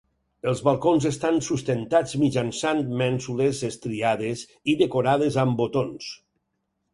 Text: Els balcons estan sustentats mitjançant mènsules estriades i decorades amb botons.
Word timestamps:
Els 0.51 0.61
balcons 0.67 1.03
estan 1.09 1.35
sustentats 1.47 2.15
mitjançant 2.21 2.81
mènsules 3.03 3.61
estriades 3.69 4.43
i 4.75 4.77
decorades 4.81 5.39
amb 5.45 5.61
botons. 5.63 6.11